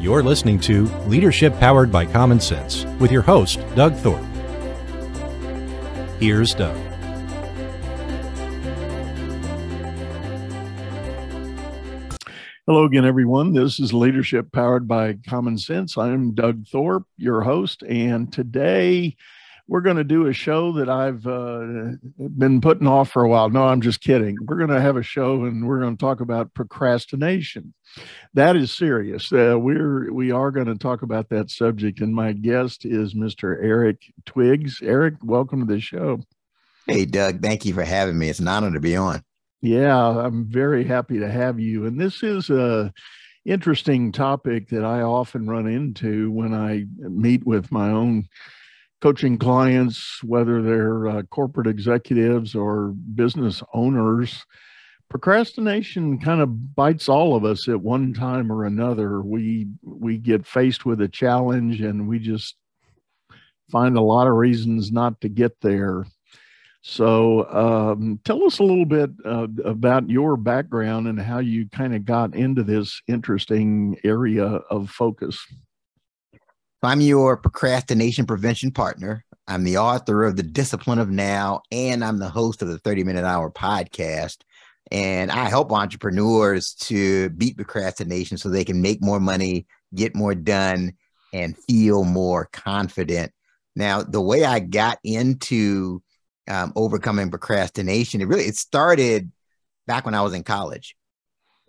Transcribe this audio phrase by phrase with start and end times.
[0.00, 4.24] You're listening to Leadership Powered by Common Sense with your host, Doug Thorpe.
[6.20, 6.76] Here's Doug.
[12.64, 13.52] Hello again, everyone.
[13.52, 15.98] This is Leadership Powered by Common Sense.
[15.98, 19.16] I'm Doug Thorpe, your host, and today
[19.68, 21.92] we're going to do a show that I've uh,
[22.38, 23.50] been putting off for a while.
[23.50, 24.36] No, I'm just kidding.
[24.46, 27.74] We're going to have a show and we're going to talk about procrastination.
[28.32, 29.30] That is serious.
[29.30, 33.62] Uh, we're we are going to talk about that subject, and my guest is Mr.
[33.62, 34.80] Eric Twiggs.
[34.82, 36.20] Eric, welcome to the show.
[36.86, 37.42] Hey, Doug.
[37.42, 38.30] Thank you for having me.
[38.30, 39.22] It's an honor to be on.
[39.60, 41.86] Yeah, I'm very happy to have you.
[41.86, 42.92] And this is a
[43.44, 48.28] interesting topic that I often run into when I meet with my own
[49.00, 54.44] coaching clients, whether they're uh, corporate executives or business owners.
[55.08, 59.22] Procrastination kind of bites all of us at one time or another.
[59.22, 62.56] We we get faced with a challenge and we just
[63.70, 66.04] find a lot of reasons not to get there.
[66.82, 71.94] So, um, tell us a little bit uh, about your background and how you kind
[71.94, 75.38] of got into this interesting area of focus.
[76.82, 79.24] I'm your procrastination prevention partner.
[79.46, 83.04] I'm the author of The Discipline of Now, and I'm the host of the 30
[83.04, 84.38] Minute Hour podcast.
[84.90, 90.34] And I help entrepreneurs to beat procrastination so they can make more money, get more
[90.34, 90.92] done,
[91.32, 93.32] and feel more confident.
[93.76, 96.02] Now, the way I got into
[96.48, 98.20] um, overcoming procrastination.
[98.20, 99.30] It really it started
[99.86, 100.96] back when I was in college,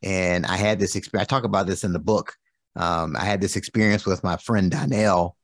[0.02, 1.28] and I had this experience.
[1.28, 2.36] I talk about this in the book.
[2.76, 5.36] Um, I had this experience with my friend Donnell,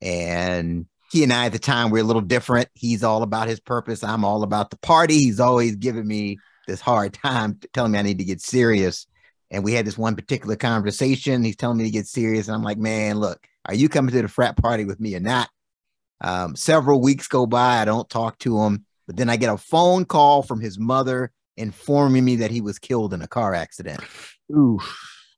[0.00, 2.68] and he and I at the time were a little different.
[2.74, 4.02] He's all about his purpose.
[4.02, 5.18] I'm all about the party.
[5.18, 9.06] He's always giving me this hard time, telling me I need to get serious.
[9.50, 11.44] And we had this one particular conversation.
[11.44, 14.22] He's telling me to get serious, and I'm like, man, look, are you coming to
[14.22, 15.48] the frat party with me or not?
[16.20, 17.80] Um, several weeks go by.
[17.80, 21.32] I don't talk to him, but then I get a phone call from his mother
[21.56, 24.00] informing me that he was killed in a car accident.
[24.50, 24.80] Ooh,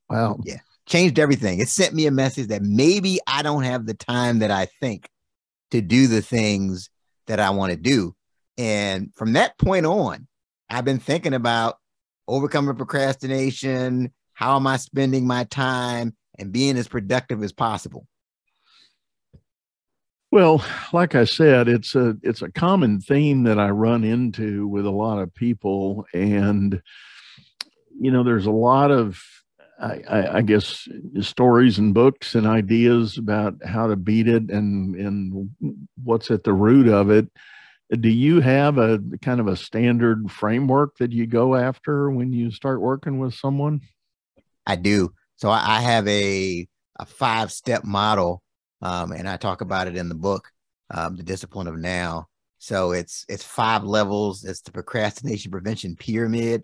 [0.09, 0.39] wow.
[0.45, 0.61] Yeah.
[0.87, 1.61] Changed everything.
[1.61, 5.09] It sent me a message that maybe I don't have the time that I think
[5.71, 6.91] to do the things
[7.27, 8.15] that I want to do.
[8.59, 10.27] And from that point on,
[10.69, 11.78] I've been thinking about
[12.28, 14.12] overcoming procrastination.
[14.34, 18.06] How am I spending my time and being as productive as possible?
[20.31, 24.84] Well, like I said, it's a it's a common theme that I run into with
[24.84, 26.83] a lot of people, and
[28.00, 29.23] you know, there's a lot of
[29.81, 30.89] I, I, guess
[31.21, 35.51] stories and books and ideas about how to beat it and and
[36.03, 37.29] what's at the root of it.
[37.91, 42.51] Do you have a kind of a standard framework that you go after when you
[42.51, 43.81] start working with someone?
[44.67, 45.12] I do.
[45.37, 46.67] So I, I have a
[47.01, 48.43] a five step model
[48.81, 50.51] um, and I talk about it in the book,
[50.91, 52.29] um, the discipline of now.
[52.59, 54.45] So it's it's five levels.
[54.45, 56.62] It's the procrastination prevention pyramid.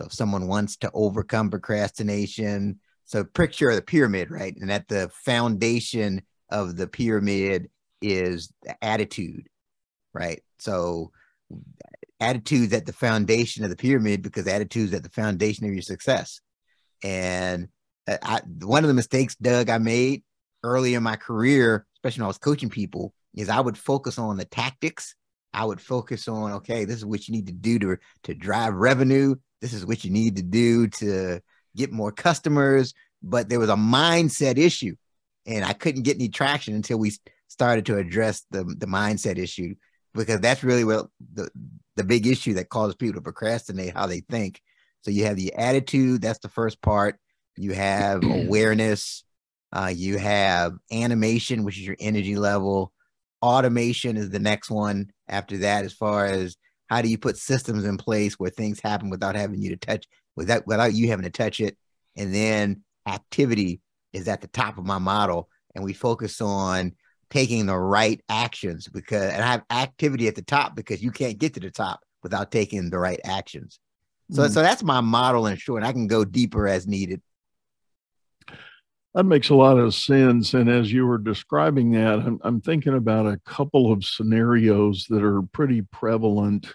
[0.00, 4.56] So if someone wants to overcome procrastination, so picture the pyramid, right?
[4.58, 7.68] And at the foundation of the pyramid
[8.00, 9.46] is the attitude,
[10.14, 10.42] right?
[10.58, 11.12] So
[12.18, 16.40] attitudes at the foundation of the pyramid because attitudes at the foundation of your success.
[17.04, 17.68] And
[18.08, 20.22] uh, I, one of the mistakes, Doug, I made
[20.62, 24.38] early in my career, especially when I was coaching people, is I would focus on
[24.38, 25.14] the tactics.
[25.52, 28.72] I would focus on, okay, this is what you need to do to, to drive
[28.72, 29.34] revenue.
[29.60, 31.40] This is what you need to do to
[31.76, 32.94] get more customers.
[33.22, 34.96] But there was a mindset issue.
[35.46, 37.12] And I couldn't get any traction until we
[37.48, 39.74] started to address the, the mindset issue
[40.14, 41.50] because that's really what the,
[41.96, 44.60] the big issue that causes people to procrastinate how they think.
[45.02, 47.16] So you have the attitude, that's the first part.
[47.56, 49.24] You have awareness,
[49.72, 52.92] uh, you have animation, which is your energy level.
[53.42, 56.56] Automation is the next one after that, as far as
[56.90, 60.06] how do you put systems in place where things happen without having you to touch,
[60.36, 61.78] without without you having to touch it.
[62.16, 63.80] And then activity
[64.12, 66.92] is at the top of my model, and we focus on
[67.30, 71.38] taking the right actions because and I have activity at the top because you can't
[71.38, 73.78] get to the top without taking the right actions.
[74.32, 74.50] So, mm.
[74.50, 75.84] so that's my model in short.
[75.84, 77.22] I can go deeper as needed.
[79.14, 80.54] That makes a lot of sense.
[80.54, 85.24] And as you were describing that, I'm, I'm, thinking about a couple of scenarios that
[85.24, 86.72] are pretty prevalent.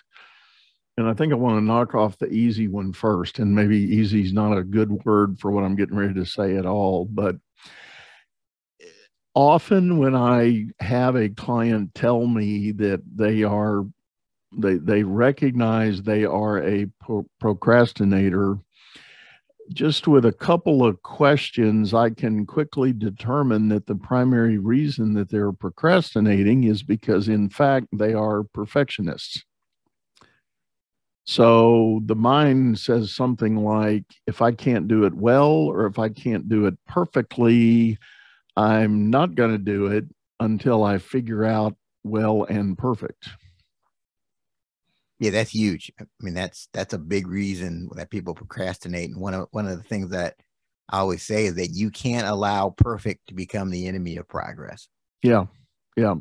[0.97, 3.39] And I think I want to knock off the easy one first.
[3.39, 6.55] And maybe easy is not a good word for what I'm getting ready to say
[6.55, 7.05] at all.
[7.05, 7.35] But
[8.81, 8.85] eh,
[9.33, 13.85] often when I have a client tell me that they are,
[14.57, 18.57] they, they recognize they are a pro- procrastinator
[19.73, 25.29] just with a couple of questions, I can quickly determine that the primary reason that
[25.29, 29.43] they're procrastinating is because, in fact, they are perfectionists.
[31.25, 36.09] So the mind says something like, if I can't do it well or if I
[36.09, 37.97] can't do it perfectly,
[38.55, 40.05] I'm not going to do it
[40.39, 43.29] until I figure out well and perfect.
[45.19, 45.91] Yeah, that's huge.
[45.99, 49.09] I mean, that's that's a big reason that people procrastinate.
[49.09, 50.35] And one of one of the things that
[50.89, 54.87] I always say is that you can't allow perfect to become the enemy of progress.
[55.23, 55.45] Yeah,
[55.95, 56.15] yeah,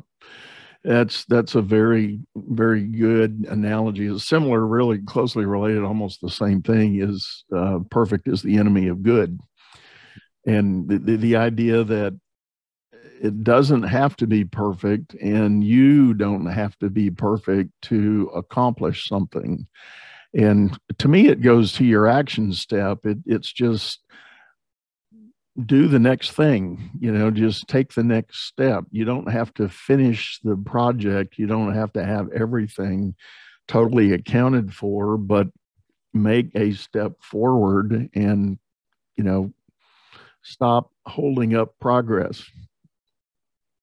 [0.85, 4.05] that's that's a very very good analogy.
[4.05, 7.01] It's similar, really closely related, almost the same thing.
[7.01, 9.39] Is uh, perfect is the enemy of good,
[10.45, 12.19] and the, the the idea that
[13.21, 19.07] it doesn't have to be perfect and you don't have to be perfect to accomplish
[19.07, 19.65] something
[20.33, 24.01] and to me it goes to your action step it, it's just
[25.63, 28.85] do the next thing you know just take the next step.
[28.91, 31.37] You don't have to finish the project.
[31.37, 33.15] You don't have to have everything
[33.67, 35.47] totally accounted for but
[36.13, 38.57] make a step forward and
[39.15, 39.53] you know
[40.41, 42.43] stop holding up progress.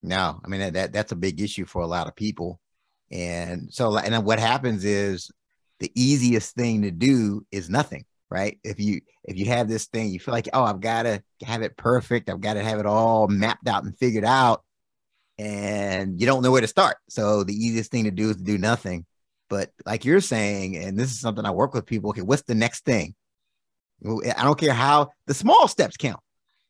[0.02, 2.60] No, I mean that that's a big issue for a lot of people.
[3.10, 5.30] And so and what happens is
[5.80, 8.58] the easiest thing to do is nothing, right?
[8.64, 11.62] If you if you have this thing, you feel like, oh, I've got to have
[11.62, 14.64] it perfect, I've got to have it all mapped out and figured out,
[15.38, 16.96] and you don't know where to start.
[17.08, 19.06] So the easiest thing to do is to do nothing.
[19.48, 22.10] But like you're saying, and this is something I work with people.
[22.10, 23.14] Okay, what's the next thing?
[24.04, 26.20] I don't care how the small steps count,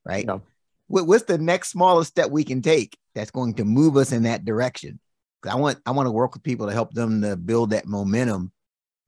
[0.04, 0.26] right?
[0.26, 0.42] No.
[0.88, 2.98] What's the next smallest step we can take?
[3.14, 4.98] that's going to move us in that direction.
[5.44, 8.52] I want I want to work with people to help them to build that momentum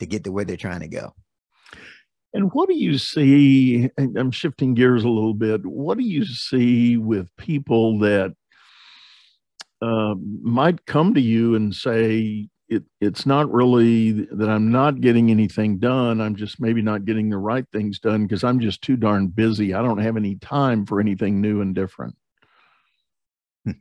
[0.00, 1.14] to get to where they're trying to go.
[2.34, 3.88] And what do you see?
[3.96, 5.64] I'm shifting gears a little bit.
[5.64, 8.34] What do you see with people that
[9.80, 15.30] uh, might come to you and say, it, it's not really that I'm not getting
[15.30, 16.20] anything done.
[16.20, 19.72] I'm just maybe not getting the right things done because I'm just too darn busy.
[19.74, 22.16] I don't have any time for anything new and different.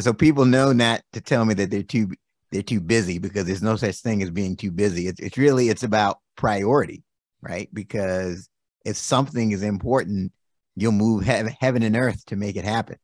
[0.00, 2.10] so people know not to tell me that they're too
[2.50, 5.06] they're too busy because there's no such thing as being too busy.
[5.06, 7.02] It's it's really it's about priority,
[7.42, 7.68] right?
[7.72, 8.48] Because
[8.84, 10.32] if something is important,
[10.76, 12.96] you'll move he- heaven and earth to make it happen.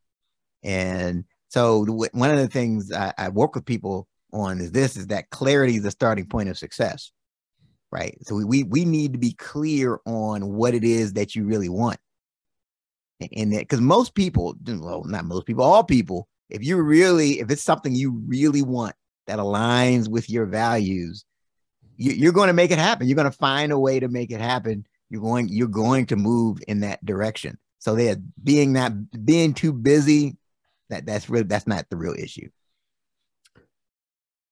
[0.62, 4.96] And so w- one of the things I, I work with people on is this:
[4.96, 7.12] is that clarity is the starting point of success,
[7.90, 8.16] right?
[8.22, 11.68] So we we, we need to be clear on what it is that you really
[11.68, 11.98] want
[13.32, 17.50] and that because most people well not most people all people if you really if
[17.50, 18.94] it's something you really want
[19.26, 21.24] that aligns with your values
[21.98, 23.06] you, are going to make it happen.
[23.06, 24.86] You're going to find a way to make it happen.
[25.10, 27.58] You're going you're going to move in that direction.
[27.78, 28.92] So they're being that
[29.24, 30.36] being too busy
[30.90, 32.48] that that's really that's not the real issue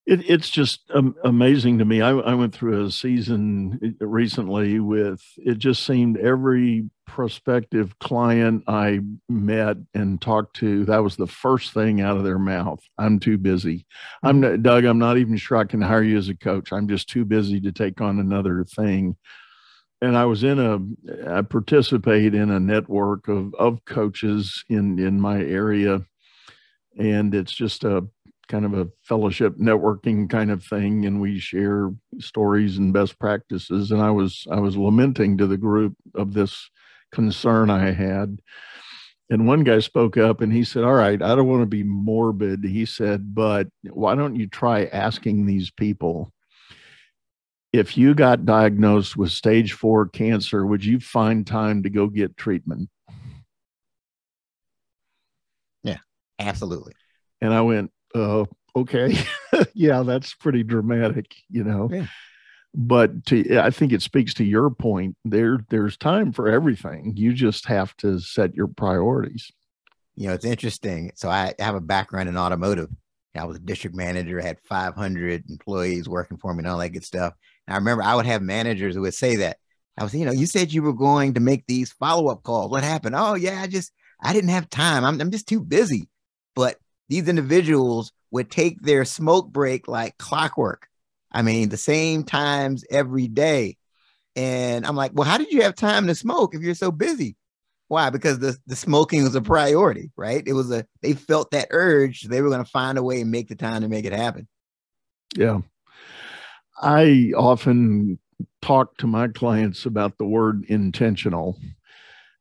[0.06, 2.00] it, it's just um, amazing to me.
[2.00, 9.00] I, I, went through a season recently with it just seemed every prospective client I
[9.28, 12.80] met and talked to, that was the first thing out of their mouth.
[12.98, 13.86] I'm too busy.
[14.22, 16.72] I'm not, Doug, I'm not even sure I can hire you as a coach.
[16.72, 19.16] I'm just too busy to take on another thing.
[20.02, 25.20] And I was in a, I participate in a network of, of coaches in, in
[25.20, 26.02] my area.
[26.98, 28.06] And it's just a
[28.48, 33.90] kind of a fellowship networking kind of thing and we share stories and best practices.
[33.90, 36.70] And i was i was lamenting to the group of this
[37.12, 38.38] concern i had.
[39.28, 41.82] And one guy spoke up and he said all right i don't want to be
[41.82, 46.32] morbid he said but why don't you try asking these people
[47.72, 52.36] if you got diagnosed with stage 4 cancer would you find time to go get
[52.36, 52.88] treatment?
[55.82, 55.98] Yeah
[56.38, 56.94] absolutely.
[57.40, 58.44] And i went uh,
[58.74, 59.18] okay,
[59.74, 61.88] yeah, that's pretty dramatic, you know.
[61.90, 62.06] Yeah.
[62.74, 65.16] But to, I think it speaks to your point.
[65.24, 67.14] There, there's time for everything.
[67.16, 69.50] You just have to set your priorities.
[70.14, 71.12] You know, it's interesting.
[71.14, 72.90] So I have a background in automotive.
[73.34, 77.04] I was a district manager, had 500 employees working for me and all that good
[77.04, 77.34] stuff.
[77.66, 79.58] And I remember I would have managers who would say that.
[79.98, 82.70] I was, you know, you said you were going to make these follow up calls.
[82.70, 83.14] What happened?
[83.16, 83.92] Oh, yeah, I just,
[84.22, 85.04] I didn't have time.
[85.04, 86.08] I'm, I'm just too busy.
[86.54, 86.76] But
[87.08, 90.88] these individuals would take their smoke break like clockwork.
[91.32, 93.76] I mean, the same times every day.
[94.34, 97.36] And I'm like, well, how did you have time to smoke if you're so busy?
[97.88, 98.10] Why?
[98.10, 100.42] Because the, the smoking was a priority, right?
[100.46, 102.22] It was a, they felt that urge.
[102.22, 104.48] They were going to find a way and make the time to make it happen.
[105.34, 105.60] Yeah.
[106.80, 108.18] I often
[108.60, 111.58] talk to my clients about the word intentional.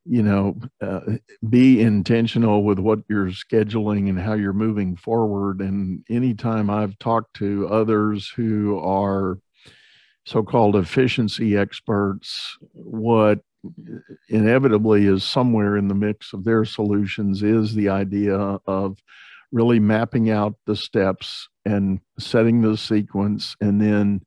[0.07, 0.99] You know, uh,
[1.49, 5.61] be intentional with what you're scheduling and how you're moving forward.
[5.61, 9.39] And anytime I've talked to others who are
[10.25, 13.39] so called efficiency experts, what
[14.29, 18.97] inevitably is somewhere in the mix of their solutions is the idea of
[19.51, 24.21] really mapping out the steps and setting the sequence and then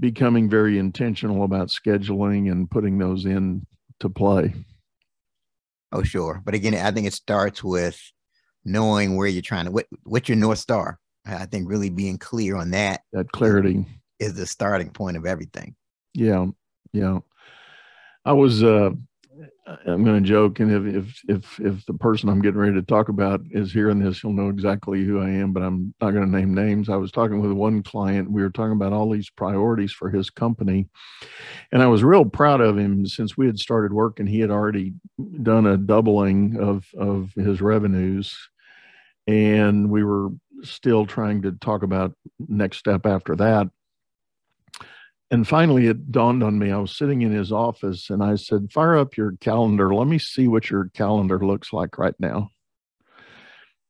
[0.00, 3.64] becoming very intentional about scheduling and putting those in
[4.00, 4.52] to play.
[5.94, 6.42] Oh, sure.
[6.44, 7.98] But again, I think it starts with
[8.64, 10.98] knowing where you're trying to, what, what's your North Star?
[11.24, 13.02] I think really being clear on that.
[13.12, 13.86] That clarity
[14.18, 15.76] is the starting point of everything.
[16.12, 16.46] Yeah.
[16.92, 17.20] Yeah.
[18.24, 18.90] I was, uh,
[19.86, 23.08] I'm going to joke, and if, if if the person I'm getting ready to talk
[23.08, 25.52] about is hearing this, he'll know exactly who I am.
[25.52, 26.88] But I'm not going to name names.
[26.88, 28.30] I was talking with one client.
[28.30, 30.88] We were talking about all these priorities for his company,
[31.72, 34.26] and I was real proud of him since we had started working.
[34.26, 34.94] He had already
[35.42, 38.36] done a doubling of of his revenues,
[39.26, 40.28] and we were
[40.62, 42.14] still trying to talk about
[42.48, 43.68] next step after that
[45.30, 48.70] and finally it dawned on me i was sitting in his office and i said
[48.72, 49.94] fire up your calendar.
[49.94, 52.50] Let me see what your calendar looks like right now.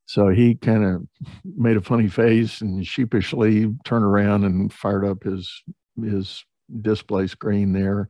[0.07, 1.07] So he kind of
[1.45, 5.63] made a funny face and sheepishly turned around and fired up his
[6.03, 6.45] his
[6.83, 8.09] display screen there.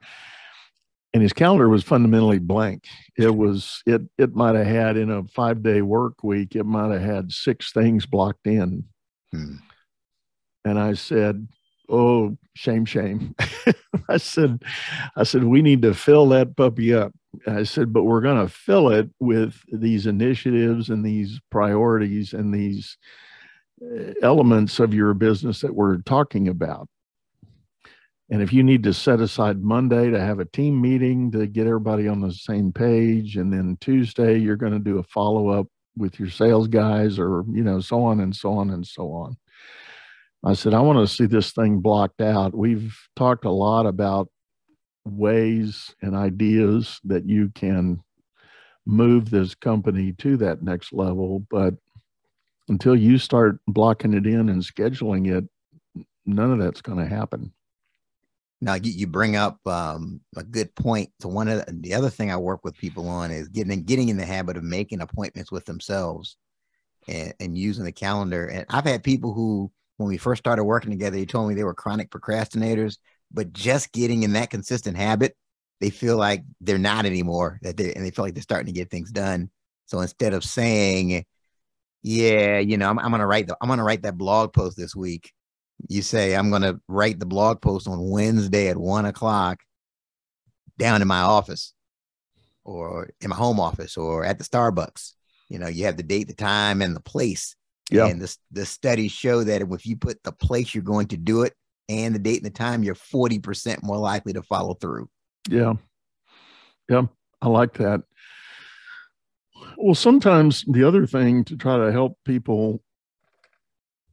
[1.12, 2.87] And his calendar was fundamentally blank.
[3.16, 6.90] It was it it might have had in a five day work week it might
[6.90, 8.85] have had six things blocked in.
[9.33, 9.57] Hmm.
[10.64, 11.49] and i said
[11.88, 13.34] oh shame shame.
[14.08, 14.62] I said
[15.16, 17.12] i said we need to fill that puppy up.
[17.46, 22.52] I said but we're going to fill it with these initiatives and these priorities and
[22.54, 22.96] these
[23.82, 26.88] uh, elements of your business that we're talking about.
[28.30, 31.66] And if you need to set aside monday to have a team meeting to get
[31.66, 36.18] everybody on the same page and then tuesday you're going to do a follow-up with
[36.18, 39.36] your sales guys or you know so on and so on and so on
[40.44, 42.54] I said, I want to see this thing blocked out.
[42.54, 44.28] We've talked a lot about
[45.06, 48.02] ways and ideas that you can
[48.84, 51.46] move this company to that next level.
[51.50, 51.74] But
[52.68, 57.52] until you start blocking it in and scheduling it, none of that's going to happen.
[58.60, 61.10] Now you, bring up um, a good point.
[61.20, 64.08] So one of the, the, other thing I work with people on is getting getting
[64.08, 66.36] in the habit of making appointments with themselves
[67.06, 68.46] and, and using the calendar.
[68.46, 71.64] And I've had people who when we first started working together, he told me they
[71.64, 72.98] were chronic procrastinators,
[73.32, 75.36] but just getting in that consistent habit,
[75.80, 77.58] they feel like they're not anymore.
[77.62, 79.50] That they and they feel like they're starting to get things done.
[79.86, 81.24] So instead of saying,
[82.02, 84.96] "Yeah, you know, I'm, I'm gonna write the I'm gonna write that blog post this
[84.96, 85.32] week,"
[85.88, 89.60] you say, "I'm gonna write the blog post on Wednesday at one o'clock
[90.78, 91.72] down in my office,
[92.64, 95.12] or in my home office, or at the Starbucks."
[95.48, 97.54] You know, you have the date, the time, and the place
[97.90, 98.06] yeah.
[98.06, 101.42] And the, the studies show that if you put the place you're going to do
[101.42, 101.52] it
[101.88, 105.08] and the date and the time, you're 40% more likely to follow through.
[105.48, 105.74] Yeah.
[106.88, 107.06] Yeah.
[107.42, 108.02] I like that.
[109.76, 112.82] Well, sometimes the other thing to try to help people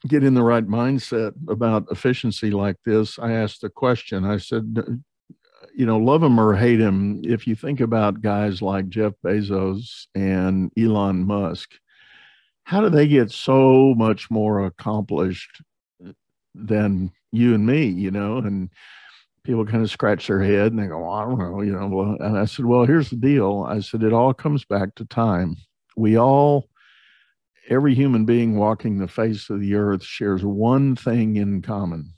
[0.08, 4.26] get in the right mindset about efficiency like this, I asked a question.
[4.26, 4.76] I said,
[5.76, 10.08] you know, love him or hate him, if you think about guys like Jeff Bezos
[10.16, 11.72] and Elon Musk,
[12.72, 15.62] how do they get so much more accomplished
[16.56, 18.38] than you and me, you know?
[18.38, 18.70] And
[19.44, 22.16] people kind of scratch their head and they go, well, I don't know, you know.
[22.22, 23.66] And I said, well, here's the deal.
[23.68, 25.58] I said, it all comes back to time.
[25.98, 26.70] We all,
[27.70, 32.14] every human being walking the face of the earth shares one thing in common.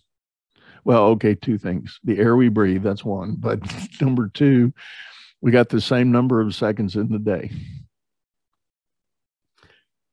[0.83, 1.99] Well, okay, two things.
[2.03, 3.37] The air we breathe, that's one.
[3.39, 3.59] But
[4.01, 4.71] number two,
[5.41, 7.49] we got the same number of seconds in the day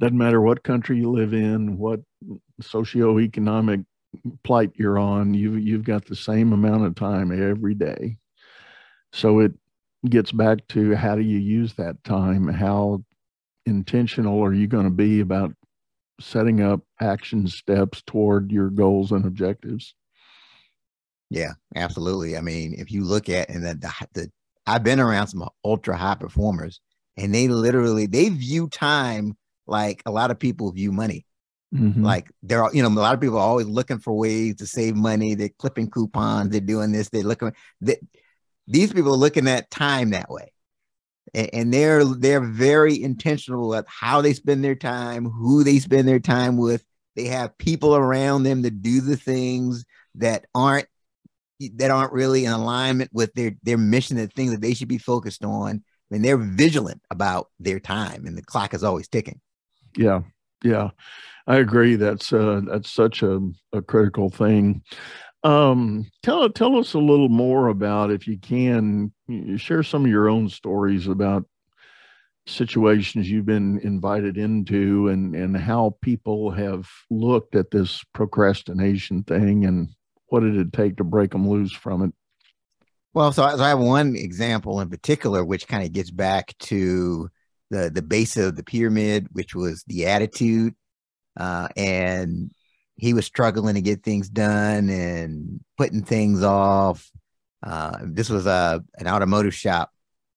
[0.00, 2.00] doesn't matter what country you live in, what
[2.62, 3.85] socioeconomic
[4.42, 8.16] plight you're on, you've, you've got the same amount of time every day.
[9.12, 9.52] So it
[10.09, 12.49] gets back to how do you use that time?
[12.49, 13.04] How
[13.66, 15.52] intentional are you going to be about
[16.19, 19.95] setting up action steps toward your goals and objectives?
[21.28, 22.37] Yeah, absolutely.
[22.38, 24.30] I mean, if you look at and that the, the
[24.66, 26.80] I've been around some ultra high performers
[27.16, 29.37] and they literally they view time
[29.71, 31.27] like a lot of people view money.
[31.75, 32.05] Mm-hmm.
[32.05, 34.67] Like there are, you know, a lot of people are always looking for ways to
[34.67, 35.35] save money.
[35.35, 36.50] They're clipping coupons.
[36.50, 37.09] They're doing this.
[37.09, 37.53] They're looking.
[37.81, 37.97] They,
[38.67, 40.53] these people are looking at time that way,
[41.33, 46.09] and, and they're they're very intentional at how they spend their time, who they spend
[46.09, 46.85] their time with.
[47.15, 49.85] They have people around them to do the things
[50.17, 50.89] that aren't
[51.77, 54.99] that aren't really in alignment with their their mission the things that they should be
[54.99, 55.85] focused on.
[56.11, 59.41] I mean, they're vigilant about their time, and the clock is always ticking.
[59.97, 60.20] Yeah,
[60.62, 60.90] yeah,
[61.47, 61.97] I agree.
[61.97, 63.40] That's uh, that's such a,
[63.73, 64.82] a critical thing.
[65.42, 69.12] Um, tell tell us a little more about, if you can,
[69.56, 71.44] share some of your own stories about
[72.47, 79.64] situations you've been invited into and and how people have looked at this procrastination thing
[79.64, 79.88] and
[80.26, 82.12] what did it take to break them loose from it
[83.12, 87.28] well so, so i have one example in particular which kind of gets back to
[87.71, 90.75] the the base of the pyramid which was the attitude
[91.39, 92.50] uh, and
[92.97, 97.11] he was struggling to get things done and putting things off
[97.62, 99.91] uh, this was a an automotive shop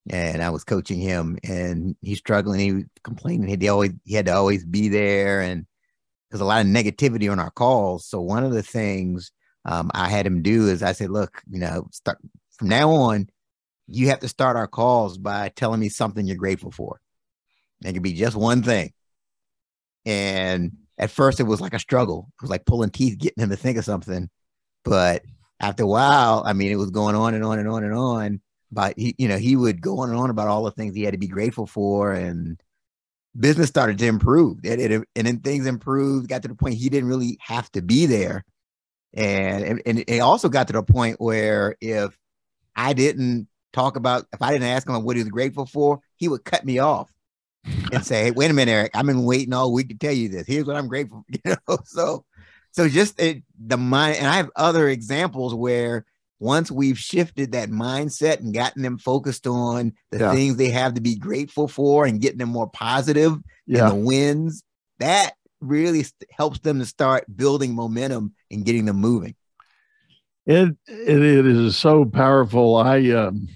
[0.09, 2.59] and I was coaching him, and he's struggling.
[2.59, 5.65] He was complaining he always he had to always be there, and
[6.29, 8.07] there's a lot of negativity on our calls.
[8.07, 9.31] So one of the things
[9.65, 12.17] um, I had him do is I said, "Look, you know, start
[12.57, 13.29] from now on,
[13.87, 16.99] you have to start our calls by telling me something you're grateful for.
[17.83, 18.93] It could be just one thing."
[20.05, 22.29] And at first, it was like a struggle.
[22.39, 24.29] It was like pulling teeth, getting him to think of something.
[24.83, 25.23] But
[25.59, 28.41] after a while, I mean, it was going on and on and on and on
[28.73, 31.03] but he, you know, he would go on and on about all the things he
[31.03, 32.59] had to be grateful for, and
[33.39, 34.59] business started to improve.
[34.63, 37.81] It, it, and then things improved, got to the point he didn't really have to
[37.81, 38.43] be there,
[39.13, 42.17] and and it also got to the point where if
[42.75, 46.27] I didn't talk about, if I didn't ask him what he was grateful for, he
[46.27, 47.12] would cut me off
[47.91, 50.29] and say, "Hey, wait a minute, Eric, I've been waiting all week to tell you
[50.29, 50.47] this.
[50.47, 51.39] Here's what I'm grateful." For.
[51.45, 52.25] You know, so
[52.71, 56.05] so just it, the mind, and I have other examples where
[56.39, 60.33] once we've shifted that mindset and gotten them focused on the yeah.
[60.33, 63.83] things they have to be grateful for and getting them more positive yeah.
[63.83, 64.63] and the wins,
[64.99, 69.35] that really st- helps them to start building momentum and getting them moving.
[70.45, 72.75] It it, it is so powerful.
[72.75, 73.47] I um,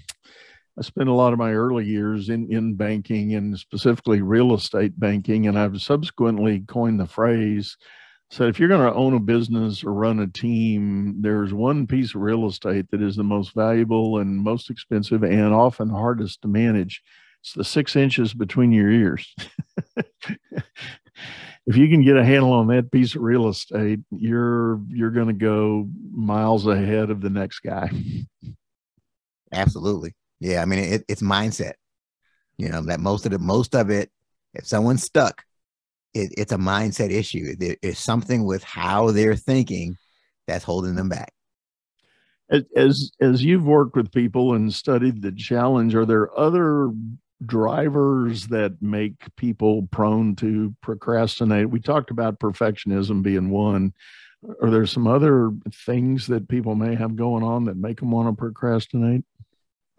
[0.78, 4.98] I spent a lot of my early years in in banking and specifically real estate
[4.98, 7.76] banking, and I've subsequently coined the phrase
[8.30, 12.14] so if you're going to own a business or run a team, there's one piece
[12.14, 16.48] of real estate that is the most valuable and most expensive and often hardest to
[16.48, 17.02] manage.
[17.40, 19.34] It's the six inches between your ears.
[19.96, 25.28] if you can get a handle on that piece of real estate, you're you're going
[25.28, 27.90] to go miles ahead of the next guy.
[29.52, 30.62] Absolutely, yeah.
[30.62, 31.74] I mean, it, it's mindset.
[32.56, 34.10] You know that most of the most of it.
[34.54, 35.44] If someone's stuck,
[36.14, 37.54] it, it's a mindset issue.
[37.60, 39.96] It's something with how they're thinking
[40.46, 41.32] that's holding them back.
[42.74, 46.90] As as you've worked with people and studied the challenge, are there other
[47.44, 51.70] drivers that make people prone to procrastinate?
[51.70, 53.92] We talked about perfectionism being one.
[54.62, 55.50] Are there some other
[55.84, 59.24] things that people may have going on that make them want to procrastinate?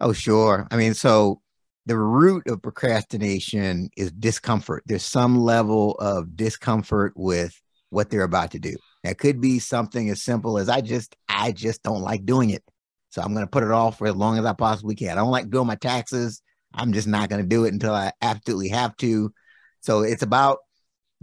[0.00, 0.66] Oh, sure.
[0.70, 1.40] I mean, so
[1.86, 4.82] the root of procrastination is discomfort.
[4.86, 7.60] There's some level of discomfort with
[7.90, 8.76] what they're about to do.
[9.02, 12.62] That could be something as simple as I just I just don't like doing it.
[13.10, 15.10] So I'm going to put it off for as long as I possibly can.
[15.10, 16.42] I don't like doing my taxes.
[16.72, 19.32] I'm just not going to do it until I absolutely have to.
[19.80, 20.58] So it's about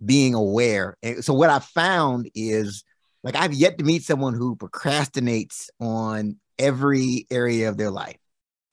[0.03, 0.97] being aware.
[1.21, 2.83] So what I found is
[3.23, 8.17] like I've yet to meet someone who procrastinates on every area of their life,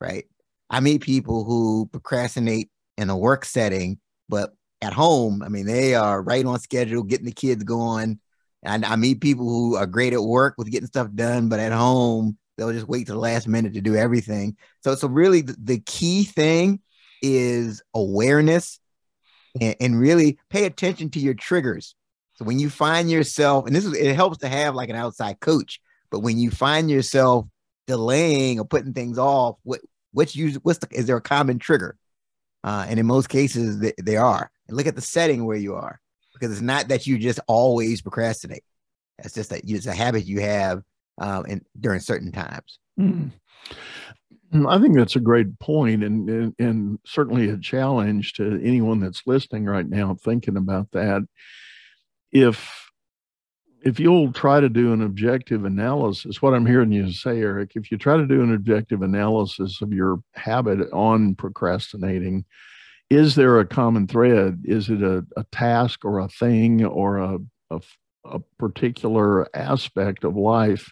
[0.05, 0.27] right?
[0.71, 5.95] I meet people who procrastinate in a work setting, but at home, I mean, they
[5.95, 8.21] are right on schedule, getting the kids going.
[8.63, 11.73] And I meet people who are great at work with getting stuff done, but at
[11.73, 14.57] home, they'll just wait to the last minute to do everything.
[14.83, 16.81] So, so really, the, the key thing
[17.23, 18.79] is awareness
[19.61, 21.95] and, and really pay attention to your triggers.
[22.35, 25.41] So when you find yourself, and this is it helps to have like an outside
[25.41, 27.47] coach, but when you find yourself
[27.87, 29.81] delaying or putting things off, what
[30.15, 31.97] what's usually what's the, is there a common trigger?
[32.63, 34.51] Uh, and in most cases, they, are.
[34.69, 36.01] And look at the setting where you are,
[36.33, 38.65] because it's not that you just always procrastinate.
[39.19, 40.83] It's just that it's a habit you have
[41.19, 42.79] um, in, during certain times.
[42.99, 43.33] Mm.
[44.67, 49.23] I think that's a great point and, and, and certainly a challenge to anyone that's
[49.27, 51.27] listening right now thinking about that.
[52.33, 52.84] If
[53.85, 57.93] if you'll try to do an objective analysis, what I'm hearing you say, Eric, if
[57.93, 62.47] you try to do an objective analysis of your habit on procrastinating,
[63.11, 64.63] is there a common thread?
[64.65, 67.39] Is it a, a task or a thing or a,
[67.71, 67.81] a,
[68.25, 70.91] a particular aspect of life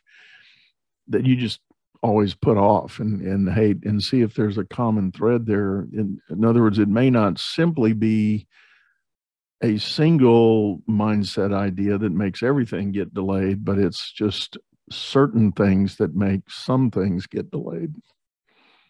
[1.09, 1.61] that you just
[2.03, 5.87] always put off and, and hate and see if there's a common thread there?
[5.95, 8.47] In, in other words, it may not simply be
[9.63, 14.59] a single mindset idea that makes everything get delayed, but it's just
[14.91, 17.95] certain things that make some things get delayed.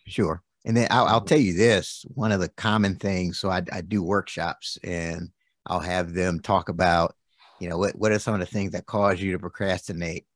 [0.07, 0.43] Sure.
[0.65, 3.39] And then I'll, I'll tell you this one of the common things.
[3.39, 5.31] So I, I do workshops and
[5.67, 7.15] I'll have them talk about,
[7.61, 10.27] you know, what, what are some of the things that cause you to procrastinate?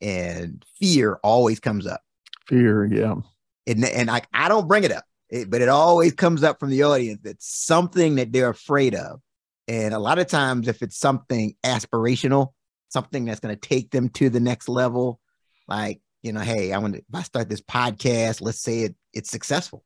[0.00, 2.02] And fear always comes up.
[2.46, 3.14] Fear, yeah.
[3.66, 6.70] And, and I, I don't bring it up, it, but it always comes up from
[6.70, 7.20] the audience.
[7.24, 9.20] It's something that they're afraid of.
[9.68, 12.52] And a lot of times, if it's something aspirational,
[12.88, 15.20] something that's going to take them to the next level,
[15.66, 18.94] like, you know, hey, I want to, if I start this podcast, let's say it,
[19.12, 19.84] it's successful.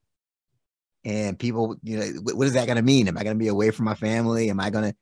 [1.05, 3.09] And people, you know, what is that going to mean?
[3.09, 4.51] Am I going to be away from my family?
[4.51, 4.97] Am I going to,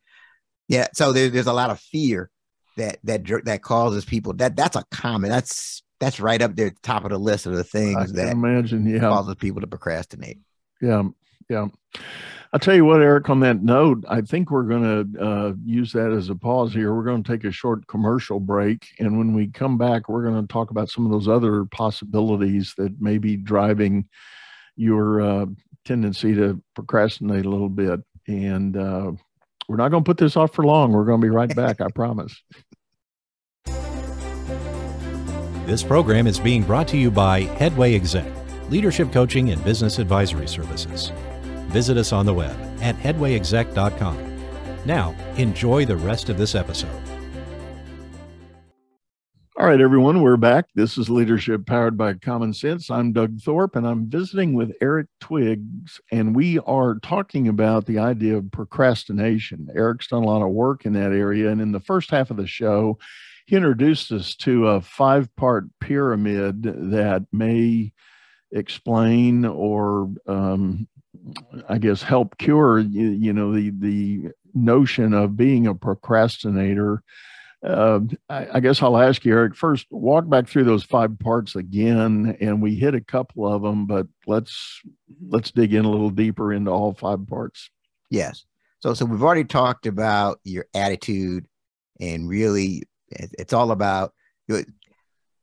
[0.68, 0.86] yeah.
[0.94, 2.30] So there, there's a lot of fear
[2.76, 6.76] that, that, that causes people that that's a common, that's, that's right up there at
[6.76, 9.00] the top of the list of the things that imagine, yeah.
[9.00, 10.38] causes people to procrastinate.
[10.80, 11.02] Yeah.
[11.48, 11.68] Yeah.
[12.52, 15.92] I'll tell you what, Eric, on that note, I think we're going to uh, use
[15.92, 16.94] that as a pause here.
[16.94, 18.86] We're going to take a short commercial break.
[18.98, 22.72] And when we come back, we're going to talk about some of those other possibilities
[22.78, 24.08] that may be driving
[24.76, 25.46] your uh,
[25.84, 28.00] tendency to procrastinate a little bit.
[28.26, 29.12] And uh,
[29.68, 30.92] we're not going to put this off for long.
[30.92, 32.34] We're going to be right back, I promise.
[35.66, 38.26] This program is being brought to you by Headway Exec,
[38.70, 41.12] leadership coaching and business advisory services
[41.68, 44.16] visit us on the web at headwayexec.com.
[44.84, 47.02] Now, enjoy the rest of this episode.
[49.58, 50.66] All right, everyone, we're back.
[50.76, 52.92] This is Leadership Powered by Common Sense.
[52.92, 57.98] I'm Doug Thorpe, and I'm visiting with Eric Twiggs, and we are talking about the
[57.98, 59.66] idea of procrastination.
[59.74, 62.36] Eric's done a lot of work in that area, and in the first half of
[62.36, 62.98] the show,
[63.46, 67.92] he introduced us to a five part pyramid that may
[68.52, 70.86] explain or um,
[71.68, 77.02] I guess help cure you, you know the the notion of being a procrastinator.
[77.64, 79.56] Uh, I, I, guess I'll ask you, Eric.
[79.56, 83.86] First, walk back through those five parts again, and we hit a couple of them,
[83.86, 84.80] but let's
[85.28, 87.70] let's dig in a little deeper into all five parts.
[88.10, 88.44] Yes.
[88.80, 91.46] So, so we've already talked about your attitude,
[92.00, 94.12] and really, it's all about.
[94.46, 94.66] if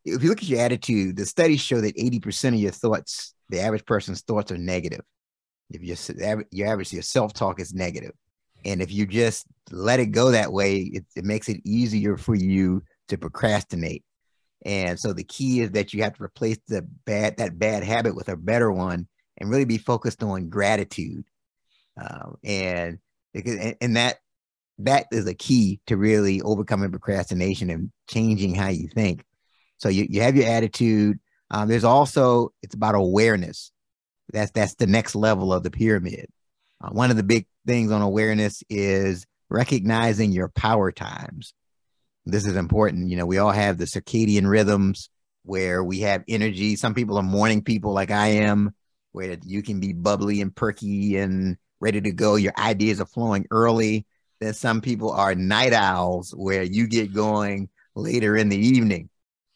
[0.05, 3.59] you look at your attitude, the studies show that eighty percent of your thoughts, the
[3.59, 5.01] average person's thoughts, are negative
[5.69, 8.13] if your your average your self talk is negative,
[8.63, 12.35] and if you just let it go that way, it, it makes it easier for
[12.35, 14.03] you to procrastinate.
[14.65, 18.15] And so the key is that you have to replace the bad that bad habit
[18.15, 21.25] with a better one, and really be focused on gratitude.
[22.01, 22.99] Um, and
[23.81, 24.17] and that
[24.79, 29.23] that is a key to really overcoming procrastination and changing how you think.
[29.77, 31.19] So you, you have your attitude.
[31.51, 33.71] Um, there's also it's about awareness.
[34.35, 36.27] That's that's the next level of the pyramid.
[36.83, 41.53] Uh, one of the big things on awareness is recognizing your power times.
[42.25, 43.09] This is important.
[43.09, 45.09] You know, we all have the circadian rhythms
[45.43, 46.75] where we have energy.
[46.75, 48.75] Some people are morning people, like I am,
[49.13, 52.35] where you can be bubbly and perky and ready to go.
[52.35, 54.05] Your ideas are flowing early.
[54.41, 59.09] Then some people are night owls, where you get going later in the evening.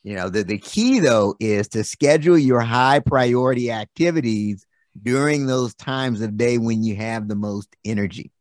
[0.03, 4.65] You know, the, the key though is to schedule your high priority activities
[5.01, 8.31] during those times of day when you have the most energy.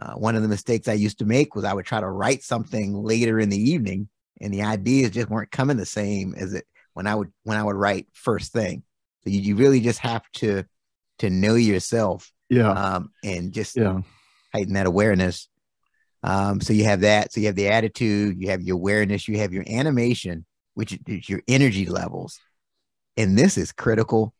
[0.00, 2.42] Uh, one of the mistakes I used to make was I would try to write
[2.42, 4.08] something later in the evening,
[4.40, 7.62] and the ideas just weren't coming the same as it when I would when I
[7.62, 8.82] would write first thing.
[9.24, 10.64] So you, you really just have to
[11.18, 14.00] to know yourself, yeah, um, and just yeah.
[14.52, 15.48] heighten that awareness.
[16.22, 17.32] Um, so you have that.
[17.32, 21.28] So you have the attitude, you have your awareness, you have your animation, which is
[21.28, 22.38] your energy levels.
[23.16, 24.32] And this is critical.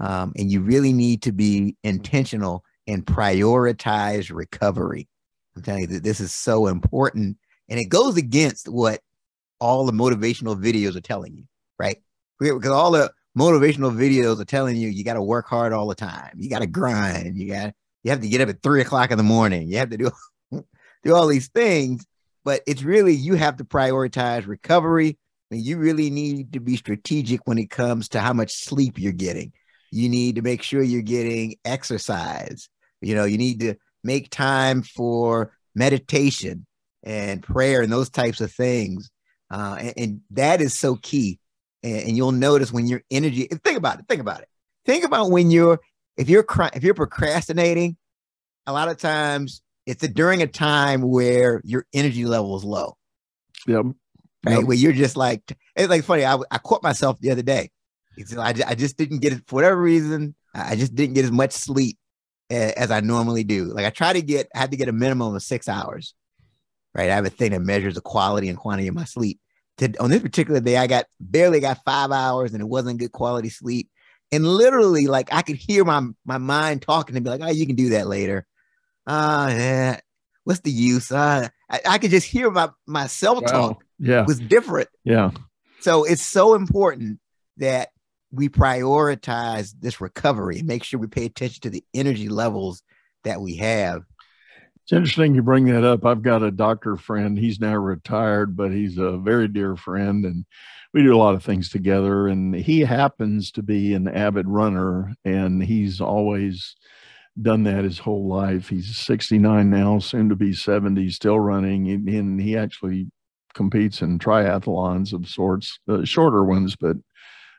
[0.00, 5.08] Um, and you really need to be intentional and prioritize recovery.
[5.54, 7.36] I'm telling you that this is so important.
[7.68, 9.00] And it goes against what
[9.60, 11.44] all the motivational videos are telling you,
[11.78, 11.98] right?
[12.38, 15.94] Because all the motivational videos are telling you you got to work hard all the
[15.94, 16.32] time.
[16.36, 17.36] You got to grind.
[17.36, 19.68] You got you have to get up at three o'clock in the morning.
[19.68, 20.10] You have to do
[21.02, 22.06] do all these things,
[22.44, 25.18] but it's really you have to prioritize recovery
[25.50, 29.12] And you really need to be strategic when it comes to how much sleep you're
[29.12, 29.52] getting.
[29.90, 32.68] You need to make sure you're getting exercise.
[33.00, 33.74] You know, you need to
[34.04, 36.66] make time for meditation
[37.02, 39.10] and prayer and those types of things.
[39.50, 41.40] Uh, and, and, that is so key.
[41.82, 44.48] And, and, you'll notice when your energy, think about it, think about it.
[44.86, 45.80] Think about when you're,
[46.16, 47.96] if you're, if you're procrastinating,
[48.66, 52.96] a lot of times it's a, during a time where your energy level is low.
[53.66, 53.86] Yep
[54.44, 54.58] right?
[54.58, 54.64] Yep.
[54.64, 56.24] Where you're just like, it's like funny.
[56.24, 57.70] I, I caught myself the other day.
[58.36, 60.34] I, I just didn't get it for whatever reason.
[60.54, 61.98] I just didn't get as much sleep
[62.50, 63.66] as, I normally do.
[63.66, 66.14] Like I try to get, I had to get a minimum of six hours,
[66.94, 67.10] right?
[67.10, 69.38] I have a thing that measures the quality and quantity of my sleep.
[69.78, 73.12] to, on this particular day, I got barely got five hours and it wasn't good
[73.12, 73.88] quality sleep.
[74.32, 77.66] And literally, like I could hear my my mind talking to me, like, "Oh, you
[77.66, 78.46] can do that later."
[79.06, 80.00] Uh, yeah.
[80.44, 81.10] What's the use?
[81.10, 83.52] Uh, I, I could just hear my my self talk.
[83.52, 83.78] Wow.
[83.98, 84.88] Yeah, was different.
[85.04, 85.32] Yeah.
[85.80, 87.18] So it's so important
[87.56, 87.88] that
[88.32, 92.82] we prioritize this recovery and make sure we pay attention to the energy levels
[93.24, 94.02] that we have.
[94.82, 96.04] It's interesting you bring that up.
[96.04, 97.38] I've got a doctor friend.
[97.38, 100.44] He's now retired, but he's a very dear friend, and
[100.92, 102.28] we do a lot of things together.
[102.28, 106.74] And he happens to be an avid runner, and he's always
[107.40, 108.68] done that his whole life.
[108.68, 113.10] He's 69 now, soon to be 70, still running, and he actually
[113.54, 116.96] competes in triathlons of sorts, uh, shorter ones, but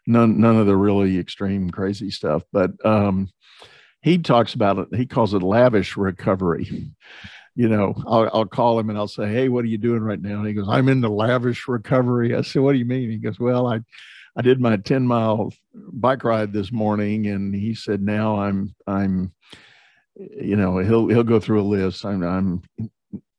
[0.07, 2.43] none none of the really extreme crazy stuff.
[2.51, 3.29] But um,
[4.01, 4.95] he talks about it.
[4.95, 6.91] He calls it lavish recovery.
[7.53, 10.21] You know, I'll, I'll call him and I'll say, "Hey, what are you doing right
[10.21, 13.11] now?" And he goes, "I'm in the lavish recovery." I said, "What do you mean?"
[13.11, 13.81] He goes, "Well, I."
[14.35, 19.33] I did my 10 mile bike ride this morning and he said now I'm I'm
[20.15, 22.61] you know he'll he'll go through a list I'm I'm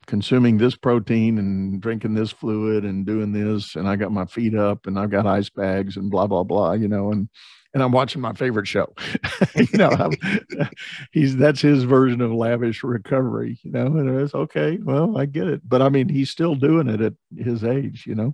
[0.06, 4.54] consuming this protein and drinking this fluid and doing this and i got my feet
[4.54, 7.28] up and i've got ice bags and blah blah blah you know and
[7.74, 8.92] and i'm watching my favorite show.
[9.56, 10.10] You know
[11.12, 15.46] he's that's his version of lavish recovery you know and it's okay well i get
[15.46, 15.60] it.
[15.66, 18.32] But i mean he's still doing it at his age you know?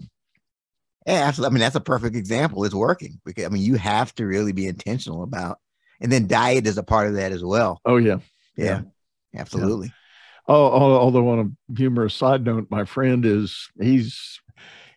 [1.06, 2.64] Yeah absolutely i mean that's a perfect example.
[2.64, 5.58] It's working because i mean you have to really be intentional about
[6.00, 7.80] and then diet is a part of that as well.
[7.84, 8.18] Oh yeah.
[8.56, 8.82] Yeah,
[9.32, 9.40] yeah.
[9.40, 9.92] absolutely
[10.50, 14.40] Oh, although on a humorous side note, my friend is he's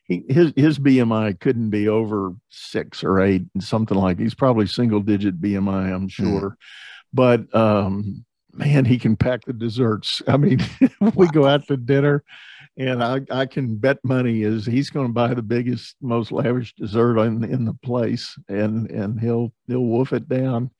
[0.06, 4.18] he, his his BMI couldn't be over six or eight, something like.
[4.18, 6.08] He's probably single digit BMI, I'm hmm.
[6.08, 6.56] sure, mm.
[7.14, 10.22] but um, man, he can pack the desserts.
[10.26, 10.62] I mean,
[11.16, 12.24] we go out to dinner,
[12.78, 16.74] and I I can bet money is he's going to buy the biggest, most lavish
[16.76, 20.72] dessert in in the place, and and he'll he'll wolf it down,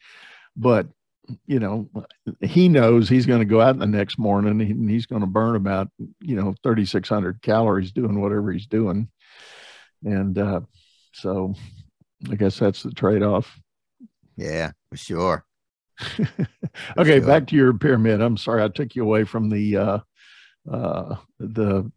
[0.56, 0.88] but
[1.46, 1.90] you know,
[2.42, 5.56] he knows he's going to go out the next morning and he's going to burn
[5.56, 9.10] about, you know, 3,600 calories doing whatever he's doing.
[10.04, 10.62] And uh,
[11.14, 11.54] so
[12.30, 13.60] I guess that's the trade off.
[14.36, 15.46] Yeah, for sure.
[16.98, 17.28] okay, sure.
[17.28, 18.22] back to your pyramid.
[18.22, 20.00] I'm sorry I took you away from the, uh,
[20.70, 21.92] uh, the,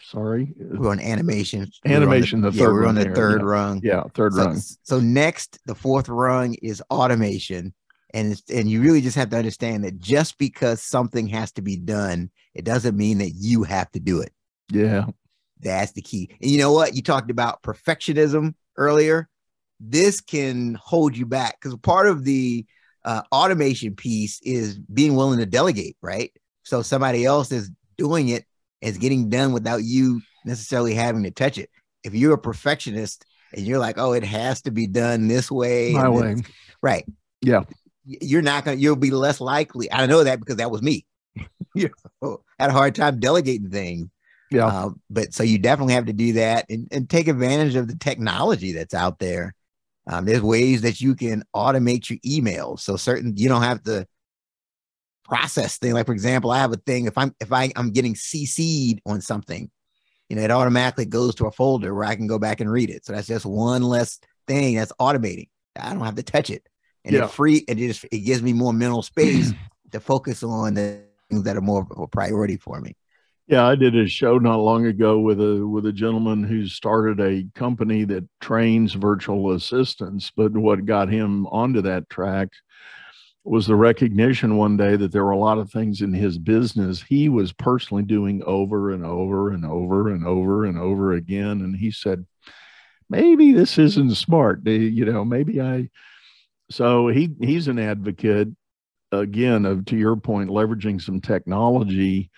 [0.00, 0.54] sorry.
[0.56, 1.70] We're on animation.
[1.84, 3.46] Animation, the, the, third yeah, we're on the third yeah.
[3.46, 3.80] rung.
[3.84, 4.60] Yeah, third so, rung.
[4.82, 7.74] So next, the fourth rung is automation
[8.14, 11.76] and and you really just have to understand that just because something has to be
[11.76, 14.32] done it doesn't mean that you have to do it.
[14.70, 15.06] Yeah.
[15.60, 16.30] That's the key.
[16.40, 16.94] And you know what?
[16.94, 19.28] You talked about perfectionism earlier.
[19.80, 22.64] This can hold you back because part of the
[23.04, 26.32] uh, automation piece is being willing to delegate right?
[26.62, 28.44] So somebody else is doing it
[28.80, 31.70] is getting done without you necessarily having to touch it.
[32.04, 35.92] If you're a perfectionist and you're like oh it has to be done this way
[35.92, 36.36] my way.
[36.80, 37.04] right.
[37.42, 37.64] Yeah
[38.04, 39.90] you're not gonna you'll be less likely.
[39.92, 41.06] I know that because that was me.
[41.74, 41.90] you
[42.22, 44.08] know, had a hard time delegating things.
[44.50, 44.66] Yeah.
[44.66, 47.96] Uh, but so you definitely have to do that and, and take advantage of the
[47.96, 49.54] technology that's out there.
[50.06, 52.80] Um, there's ways that you can automate your emails.
[52.80, 54.06] So certain you don't have to
[55.24, 55.94] process things.
[55.94, 59.22] Like for example, I have a thing if I'm if I, I'm getting CC'd on
[59.22, 59.70] something,
[60.28, 62.90] you know, it automatically goes to a folder where I can go back and read
[62.90, 63.06] it.
[63.06, 65.48] So that's just one less thing that's automating.
[65.74, 66.64] I don't have to touch it
[67.04, 67.24] and yeah.
[67.24, 69.52] it free it just it gives me more mental space
[69.92, 72.94] to focus on the things that are more of a priority for me.
[73.46, 77.20] Yeah, I did a show not long ago with a with a gentleman who started
[77.20, 80.32] a company that trains virtual assistants.
[80.34, 82.48] But what got him onto that track
[83.44, 87.02] was the recognition one day that there were a lot of things in his business
[87.02, 91.60] he was personally doing over and over and over and over and over again.
[91.60, 92.24] And he said,
[93.10, 94.66] maybe this isn't smart.
[94.66, 95.90] You know, maybe I
[96.70, 98.48] so he he's an advocate
[99.12, 102.30] again of to your point leveraging some technology.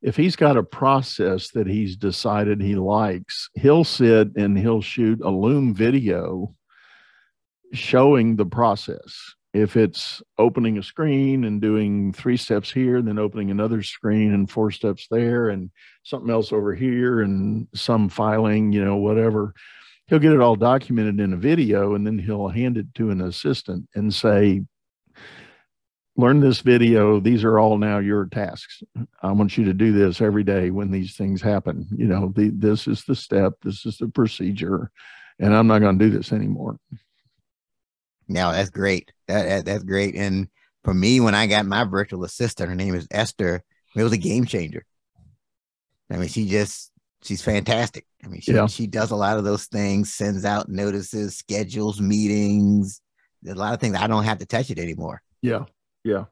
[0.00, 5.20] If he's got a process that he's decided he likes he'll sit and he'll shoot
[5.22, 6.54] a loom video
[7.72, 9.34] showing the process.
[9.54, 14.50] If it's opening a screen and doing three steps here then opening another screen and
[14.50, 15.70] four steps there and
[16.04, 19.54] something else over here and some filing you know whatever
[20.06, 23.20] he'll get it all documented in a video and then he'll hand it to an
[23.20, 24.62] assistant and say
[26.16, 27.20] learn this video.
[27.20, 28.82] These are all now your tasks.
[29.22, 31.86] I want you to do this every day when these things happen.
[31.96, 33.54] You know the, this is the step.
[33.62, 34.90] This is the procedure
[35.38, 36.78] and i'm not going to do this anymore.
[38.28, 39.12] Now that's great.
[39.28, 40.14] That, that, that's great.
[40.14, 40.48] And
[40.84, 43.62] for me when i got my virtual assistant her name is esther
[43.94, 44.84] it was a game changer.
[46.10, 46.90] I mean she just
[47.22, 48.66] she's fantastic I mean, she, Yeah.
[48.66, 53.00] she does a lot of those things, sends out notices, schedules meetings,
[53.42, 53.96] There's a lot of things.
[53.96, 55.20] I don't have to touch it anymore.
[55.40, 55.64] Yeah.
[56.04, 56.24] Yeah.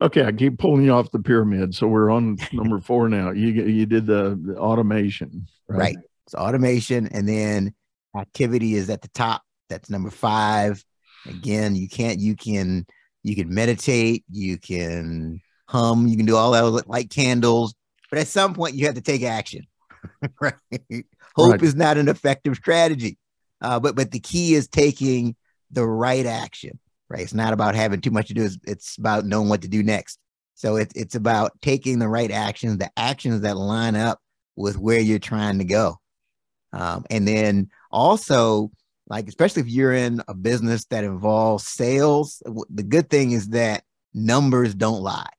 [0.00, 1.74] Okay, I keep pulling you off the pyramid.
[1.74, 3.30] So we're on number four now.
[3.30, 5.78] You you did the, the automation, right?
[5.78, 5.96] Right.
[6.26, 7.74] It's automation, and then
[8.16, 9.42] activity is at the top.
[9.68, 10.84] That's number five.
[11.26, 12.20] Again, you can't.
[12.20, 12.86] You can.
[13.24, 14.24] You can meditate.
[14.30, 16.06] You can hum.
[16.06, 17.74] You can do all that, light candles.
[18.10, 19.66] But at some point, you have to take action.
[20.40, 20.54] right.
[21.36, 21.62] Hope Right.
[21.62, 23.18] is not an effective strategy.
[23.60, 25.34] Uh, but but the key is taking
[25.70, 26.78] the right action.
[27.08, 27.22] Right.
[27.22, 28.44] It's not about having too much to do.
[28.44, 30.18] It's, it's about knowing what to do next.
[30.54, 34.20] So it's it's about taking the right actions, the actions that line up
[34.56, 35.96] with where you're trying to go.
[36.72, 38.70] Um, and then also,
[39.08, 43.84] like, especially if you're in a business that involves sales, the good thing is that
[44.12, 45.30] numbers don't lie,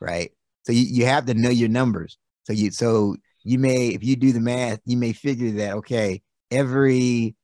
[0.00, 0.30] right?
[0.64, 2.18] So you, you have to know your numbers.
[2.44, 6.22] So you so you may, if you do the math, you may figure that okay,
[6.50, 7.36] every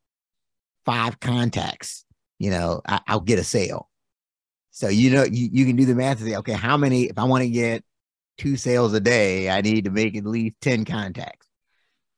[0.85, 2.05] five contacts,
[2.39, 3.89] you know, I, I'll get a sale.
[4.71, 7.19] So you know you, you can do the math and say, okay, how many, if
[7.19, 7.85] I want to get
[8.39, 11.47] two sales a day, I need to make at least 10 contacts.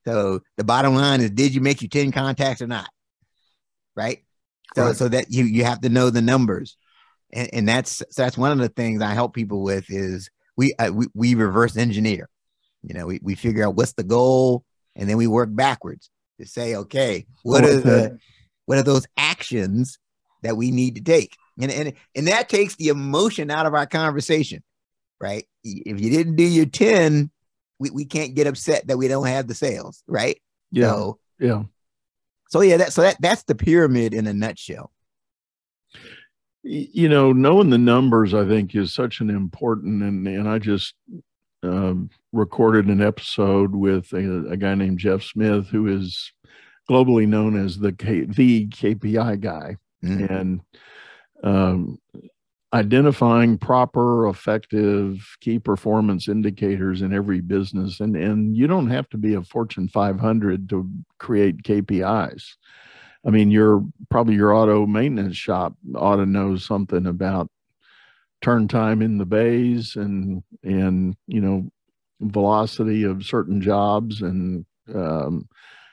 [0.04, 2.88] So the bottom line is, did you make your 10 contacts or not?
[3.96, 4.24] Right.
[4.76, 4.96] So, Right.
[4.96, 6.76] so that you, you have to know the numbers.
[7.32, 10.74] And, and that's, so that's one of the things I help people with is we,
[10.78, 12.28] uh, we, we reverse engineer,
[12.82, 14.64] you know, we, we figure out what's the goal
[14.96, 18.18] and then we work backwards to say, okay, what are the,
[18.66, 19.98] what are those actions
[20.42, 21.36] that we need to take?
[21.60, 24.62] And, and, and that takes the emotion out of our conversation,
[25.20, 25.44] right?
[25.62, 27.30] If you didn't do your 10,
[27.78, 30.40] we, we can't get upset that we don't have the sales, right?
[30.70, 30.90] Yeah.
[30.90, 31.62] So, yeah.
[32.48, 34.90] so yeah, that, so that, that's the pyramid in a nutshell.
[36.64, 40.94] You know knowing the numbers i think is such an important and and i just
[41.62, 46.32] um, recorded an episode with a, a guy named jeff smith who is
[46.90, 49.76] globally known as the K, the kpi guy.
[50.04, 50.30] Mhm.
[50.30, 50.60] and
[51.44, 51.98] um,
[52.72, 58.00] identifying proper effective key performance indicators in every business.
[58.00, 62.54] And and you don't have to be a fortune 500 to create kpis
[63.24, 67.50] I mean, your probably your auto maintenance shop ought to know something about
[68.42, 71.68] turn time in the bays and and you know
[72.20, 75.48] velocity of certain jobs and um,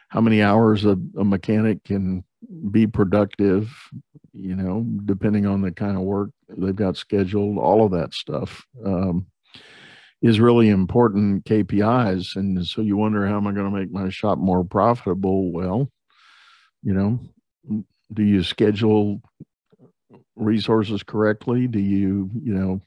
[0.09, 2.23] how many hours a, a mechanic can
[2.71, 3.71] be productive.
[4.33, 8.65] You know, depending on the kind of work they've got scheduled, all of that stuff.
[8.85, 9.27] Um,
[10.21, 12.35] is really important KPIs.
[12.35, 15.49] And so you wonder, how am I going to make my shop more profitable?
[15.53, 15.89] Well,
[16.83, 17.19] you know
[18.13, 19.21] do you schedule
[20.35, 22.81] resources correctly do you you know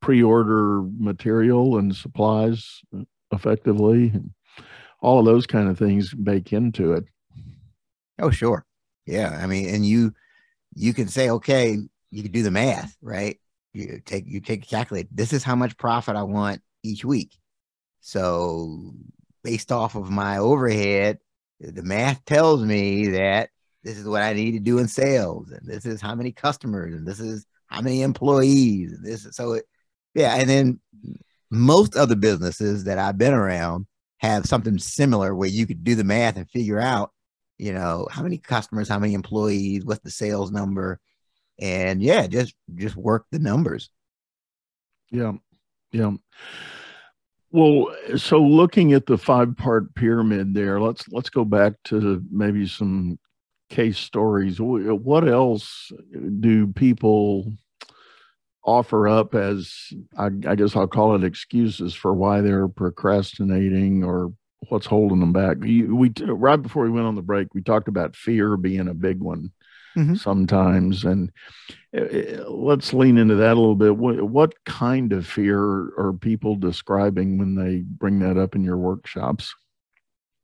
[0.00, 2.80] pre-order material and supplies
[3.32, 4.12] effectively
[5.00, 7.04] all of those kind of things bake into it
[8.20, 8.64] Oh, sure.
[9.06, 9.38] Yeah.
[9.42, 10.12] I mean, and you,
[10.74, 11.78] you can say, okay,
[12.10, 13.38] you can do the math, right?
[13.72, 15.08] You take, you take calculate.
[15.10, 17.36] This is how much profit I want each week.
[18.00, 18.92] So
[19.42, 21.18] based off of my overhead,
[21.60, 23.50] the math tells me that
[23.84, 26.94] this is what I need to do in sales, and this is how many customers,
[26.94, 29.64] and this is how many employees, and this is so it,
[30.14, 30.34] yeah.
[30.36, 30.80] And then
[31.50, 33.86] most other businesses that I've been around
[34.18, 37.12] have something similar where you could do the math and figure out,
[37.58, 41.00] you know, how many customers, how many employees, what's the sales number,
[41.60, 43.90] and yeah, just just work the numbers.
[45.10, 45.32] yeah
[45.92, 46.12] yeah
[47.50, 52.66] well so looking at the five part pyramid there let's let's go back to maybe
[52.66, 53.18] some
[53.70, 55.92] case stories what else
[56.40, 57.52] do people
[58.64, 59.72] offer up as
[60.18, 64.32] I, I guess i'll call it excuses for why they're procrastinating or
[64.68, 67.88] what's holding them back you, we right before we went on the break we talked
[67.88, 69.52] about fear being a big one
[69.96, 70.16] Mhm.
[70.16, 71.32] sometimes and
[71.98, 75.58] uh, let's lean into that a little bit what, what kind of fear
[75.98, 79.52] are people describing when they bring that up in your workshops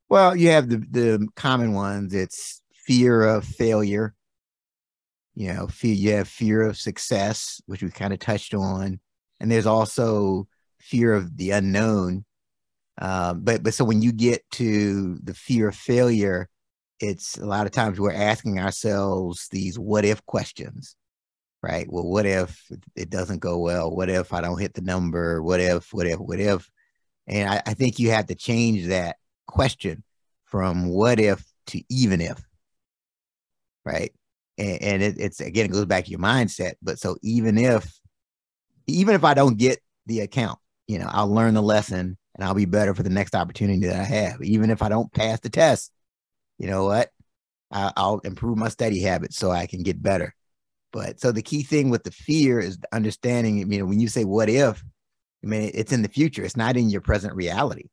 [0.08, 2.14] Well, you have the the common ones.
[2.14, 4.14] It's fear of failure.
[5.34, 5.94] You know, fear.
[5.94, 9.00] You have fear of success, which we kind of touched on,
[9.38, 10.48] and there's also
[10.80, 12.24] fear of the unknown.
[12.98, 16.48] Um, but but so when you get to the fear of failure,
[17.00, 20.96] it's a lot of times we're asking ourselves these what if questions,
[21.62, 21.86] right?
[21.90, 22.62] Well, what if
[22.94, 23.94] it doesn't go well?
[23.94, 25.42] What if I don't hit the number?
[25.42, 25.92] What if?
[25.92, 26.18] What if?
[26.18, 26.70] What if?
[27.26, 29.16] And I, I think you have to change that
[29.46, 30.02] question
[30.46, 32.45] from what if to even if
[33.86, 34.12] right
[34.58, 37.98] and, and it, it's again it goes back to your mindset but so even if
[38.86, 42.54] even if i don't get the account you know i'll learn the lesson and I'll
[42.54, 44.42] be better for the next opportunity that I have.
[44.42, 45.90] Even if I don't pass the test,
[46.58, 47.10] you know what?
[47.72, 50.34] I, I'll improve my study habits so I can get better.
[50.92, 54.24] But so the key thing with the fear is understanding, you know, when you say
[54.24, 54.84] what if,
[55.42, 57.88] I mean, it's in the future, it's not in your present reality.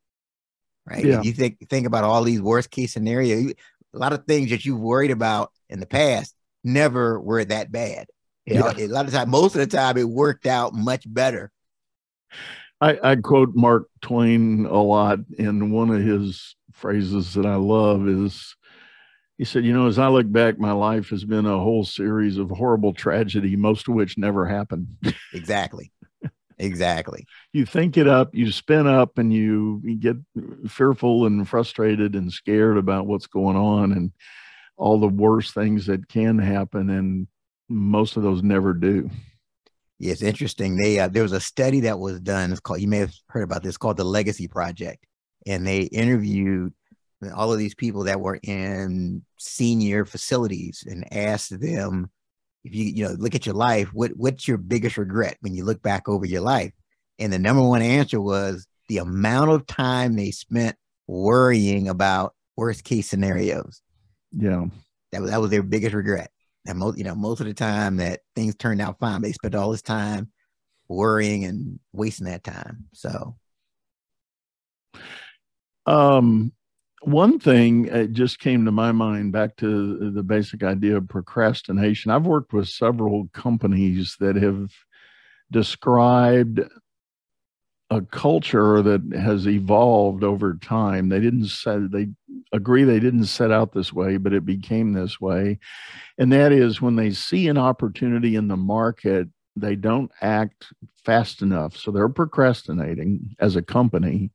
[0.85, 1.05] Right.
[1.05, 1.19] Yeah.
[1.19, 3.53] If you think think about all these worst case scenarios,
[3.93, 8.07] a lot of things that you've worried about in the past never were that bad.
[8.45, 8.85] You know, yeah.
[8.85, 11.51] a lot of time, most of the time, it worked out much better.
[12.81, 18.07] I, I quote Mark Twain a lot, and one of his phrases that I love
[18.09, 18.55] is
[19.37, 22.37] he said, You know, as I look back, my life has been a whole series
[22.37, 24.87] of horrible tragedy, most of which never happened.
[25.33, 25.91] Exactly.
[26.57, 27.25] Exactly.
[27.51, 30.17] You think it up, you spin up, and you, you get
[30.67, 34.11] fearful and frustrated and scared about what's going on and
[34.77, 36.89] all the worst things that can happen.
[36.89, 37.27] And
[37.69, 39.09] most of those never do.
[39.99, 40.75] Yeah, it's interesting.
[40.75, 42.51] They uh, there was a study that was done.
[42.51, 45.05] It's called you may have heard about this called the Legacy Project,
[45.45, 46.73] and they interviewed
[47.33, 52.09] all of these people that were in senior facilities and asked them
[52.63, 55.65] if you you know look at your life what what's your biggest regret when you
[55.65, 56.71] look back over your life?
[57.19, 60.75] And the number one answer was the amount of time they spent
[61.07, 63.81] worrying about worst case scenarios.
[64.31, 64.65] Yeah.
[65.11, 66.31] That was that was their biggest regret.
[66.65, 69.55] And most you know most of the time that things turned out fine they spent
[69.55, 70.31] all this time
[70.87, 72.85] worrying and wasting that time.
[72.93, 73.35] So.
[75.85, 76.53] Um
[77.05, 82.11] one thing it just came to my mind back to the basic idea of procrastination.
[82.11, 84.71] I've worked with several companies that have
[85.51, 86.61] described
[87.89, 91.09] a culture that has evolved over time.
[91.09, 92.07] They didn't say they
[92.51, 95.59] agree they didn't set out this way but it became this way.
[96.17, 100.65] And that is when they see an opportunity in the market they don't act
[101.05, 101.77] fast enough.
[101.77, 104.31] So they're procrastinating as a company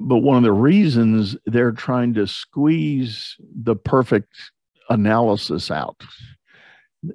[0.00, 4.34] but one of the reasons they're trying to squeeze the perfect
[4.88, 6.02] analysis out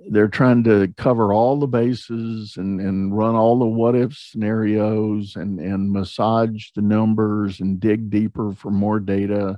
[0.09, 5.35] they're trying to cover all the bases and, and run all the what if scenarios
[5.35, 9.57] and, and massage the numbers and dig deeper for more data.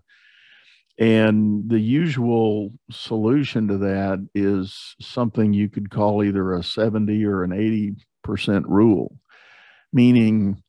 [0.97, 7.43] And the usual solution to that is something you could call either a 70 or
[7.43, 7.51] an
[8.25, 9.17] 80% rule,
[9.91, 10.62] meaning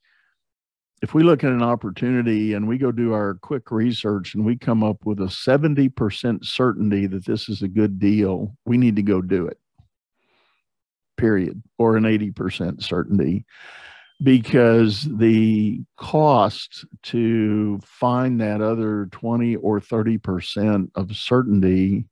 [1.02, 4.56] if we look at an opportunity and we go do our quick research and we
[4.56, 9.02] come up with a 70% certainty that this is a good deal, we need to
[9.02, 9.58] go do it.
[11.16, 11.62] Period.
[11.78, 13.44] Or an 80% certainty.
[14.22, 22.06] Because the cost to find that other 20 or 30% of certainty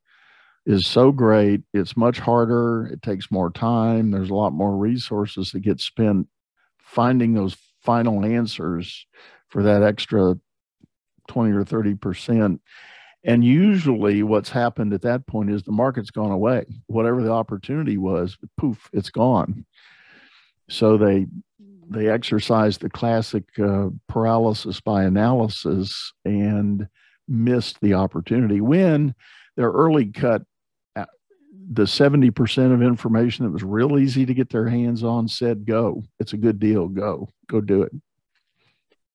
[0.66, 1.62] is so great.
[1.72, 2.86] It's much harder.
[2.92, 4.10] It takes more time.
[4.10, 6.28] There's a lot more resources that get spent
[6.78, 9.06] finding those final answers
[9.48, 10.36] for that extra
[11.28, 12.60] 20 or 30 percent.
[13.24, 16.64] And usually what's happened at that point is the market's gone away.
[16.86, 19.64] Whatever the opportunity was poof it's gone.
[20.68, 21.26] So they
[21.88, 26.88] they exercise the classic uh, paralysis by analysis and
[27.28, 28.60] missed the opportunity.
[28.60, 29.14] When
[29.56, 30.42] their early cut
[31.70, 36.02] the 70% of information that was real easy to get their hands on said go.
[36.18, 36.88] It's a good deal.
[36.88, 37.28] Go.
[37.48, 37.92] Go do it.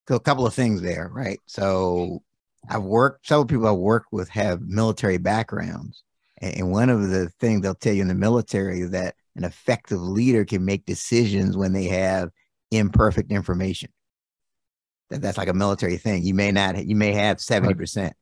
[0.07, 1.39] So a couple of things there right?
[1.45, 2.21] So
[2.69, 6.03] i've worked several people i've worked with have military backgrounds.
[6.39, 9.99] And one of the things they'll tell you in the military is that an effective
[10.01, 12.29] leader can make decisions when they have
[12.71, 13.89] imperfect information.
[15.09, 16.23] That that's like a military thing.
[16.23, 18.13] You may not you may have 70% right.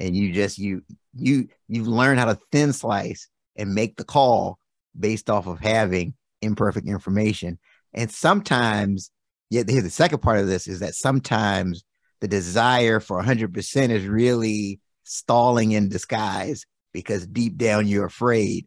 [0.00, 0.82] and you just you
[1.14, 4.58] you you've learned how to thin slice and make the call
[4.98, 7.58] based off of having imperfect information.
[7.92, 9.10] And sometimes,
[9.50, 11.84] yeah, here's the second part of this is that sometimes
[12.20, 18.66] the desire for 100% is really stalling in disguise because deep down you're afraid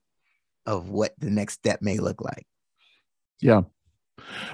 [0.65, 2.45] of what the next step may look like.
[3.39, 3.61] Yeah.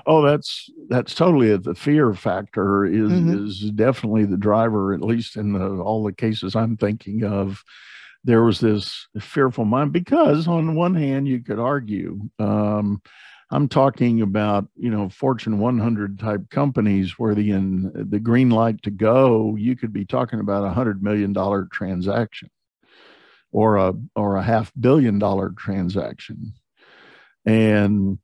[0.06, 1.64] Oh, that's that's totally it.
[1.64, 3.46] The fear factor is mm-hmm.
[3.46, 7.64] is definitely the driver, at least in the, all the cases I'm thinking of
[8.24, 13.02] there was this fearful mind because on one hand you could argue um,
[13.52, 18.82] i'm talking about you know fortune 100 type companies where the in the green light
[18.82, 22.50] to go you could be talking about a hundred million dollar transaction
[23.54, 26.54] or a or a half billion dollar transaction.
[27.46, 28.18] And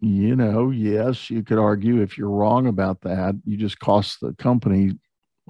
[0.00, 4.32] you know yes you could argue if you're wrong about that you just cost the
[4.38, 4.92] company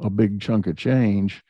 [0.02, 1.40] a big chunk of change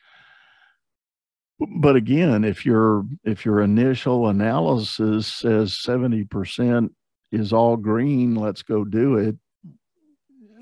[1.69, 6.93] but again, if your if your initial analysis says seventy percent
[7.31, 9.35] is all green, let's go do it.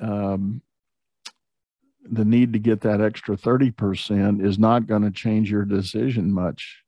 [0.01, 0.61] Um,
[2.11, 6.83] the need to get that extra 30% is not going to change your decision much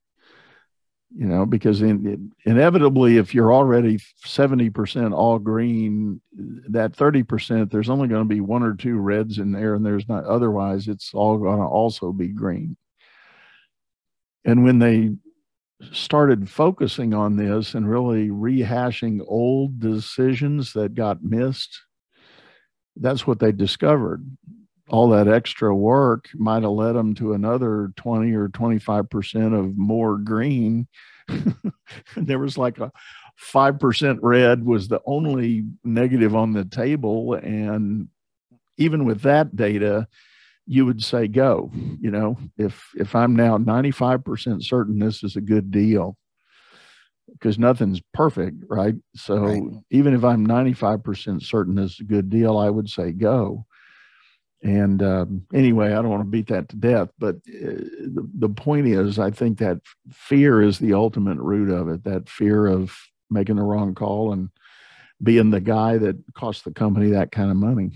[1.16, 6.22] you know because in, inevitably if you're already 70% all green
[6.70, 10.08] that 30% there's only going to be one or two reds in there and there's
[10.08, 12.78] not otherwise it's all going to also be green
[14.46, 15.12] and when they
[15.92, 21.82] started focusing on this and really rehashing old decisions that got missed
[22.98, 24.24] that's what they discovered
[24.92, 30.18] all that extra work might have led them to another 20 or 25% of more
[30.18, 30.88] green.
[32.18, 32.92] there was like a
[33.54, 37.36] 5% red was the only negative on the table.
[37.36, 38.10] And
[38.78, 40.08] even with that data,
[40.66, 45.42] you would say go, you know, if, if I'm now 95% certain this is a
[45.42, 46.18] good deal,
[47.32, 48.96] because nothing's perfect, right?
[49.16, 49.64] So right.
[49.90, 53.66] even if I'm 95% certain this is a good deal, I would say go.
[54.64, 57.82] And um, anyway, I don't want to beat that to death, but uh,
[58.14, 59.80] the, the point is, I think that
[60.12, 62.04] fear is the ultimate root of it.
[62.04, 62.96] That fear of
[63.32, 64.50] making the wrong call and
[65.24, 67.92] being the guy that cost the company that kind of money.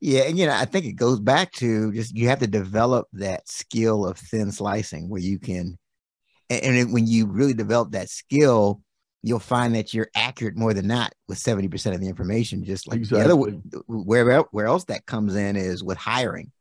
[0.00, 3.08] Yeah, and you know, I think it goes back to just you have to develop
[3.14, 5.76] that skill of thin slicing where you can,
[6.48, 8.80] and, and when you really develop that skill,
[9.22, 12.64] you'll find that you're accurate more than not with 70% of the information.
[12.64, 13.18] Just like exactly.
[13.18, 16.52] the other where where else that comes in is with hiring.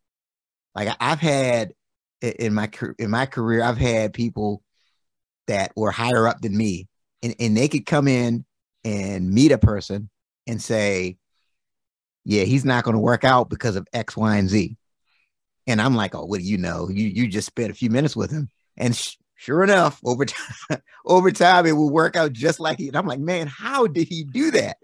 [0.73, 1.73] Like I've had
[2.21, 4.63] in my in my career, I've had people
[5.47, 6.87] that were higher up than me,
[7.21, 8.45] and, and they could come in
[8.83, 10.09] and meet a person
[10.47, 11.17] and say,
[12.27, 14.77] "Yeah, he's not going to work out because of X, Y, and Z."
[15.65, 16.89] And I'm like, "Oh, what do you know?
[16.89, 20.81] You you just spent a few minutes with him." And sh- sure enough, over time,
[21.05, 22.87] over time, it will work out just like he.
[22.87, 24.77] And I'm like, man, how did he do that?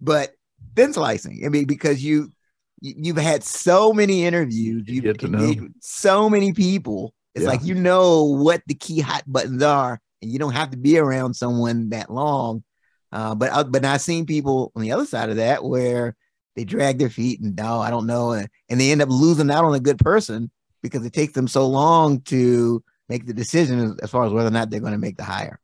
[0.00, 0.32] But
[0.76, 1.42] thin slicing.
[1.44, 2.32] I mean, because you
[2.80, 7.14] you've had so many interviews, you've you get to know so many people.
[7.34, 7.50] It's yeah.
[7.50, 10.98] like you know what the key hot buttons are, and you don't have to be
[10.98, 12.64] around someone that long.
[13.12, 16.16] Uh, but uh, but I've seen people on the other side of that where
[16.60, 19.50] they drag their feet and no, I don't know, and, and they end up losing
[19.50, 20.50] out on a good person
[20.82, 24.52] because it takes them so long to make the decision as far as whether or
[24.52, 25.58] not they're going to make the hire.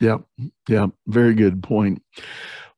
[0.00, 0.18] Yeah,
[0.66, 2.02] yeah, very good point.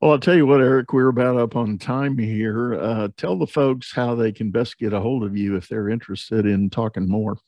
[0.01, 2.75] Well, I'll tell you what, Eric, we're about up on time here.
[2.75, 5.91] Uh, tell the folks how they can best get a hold of you if they're
[5.91, 7.39] interested in talking more.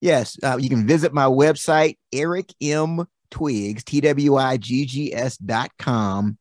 [0.00, 3.06] Yes, uh, you can visit my website, Eric M.
[3.30, 6.38] Twiggs, T W I G G S dot com.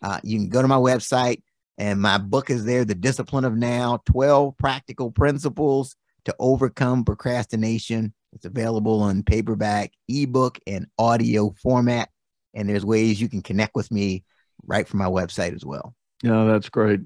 [0.00, 1.42] Uh, you can go to my website,
[1.82, 8.14] and my book is there The Discipline of Now 12 Practical Principles to Overcome Procrastination
[8.32, 12.08] it's available on paperback, ebook, and audio format.
[12.54, 14.24] And there's ways you can connect with me
[14.64, 15.94] right from my website as well.
[16.22, 17.00] Yeah, that's great.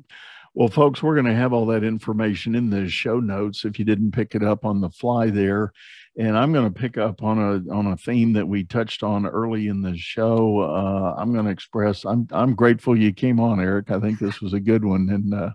[0.54, 3.84] Well, folks, we're going to have all that information in the show notes if you
[3.84, 5.72] didn't pick it up on the fly there
[6.18, 9.26] and I'm going to pick up on a on a theme that we touched on
[9.26, 10.60] early in the show.
[10.60, 13.90] Uh, I'm going to express I'm I'm grateful you came on, Eric.
[13.90, 15.50] I think this was a good one, and uh,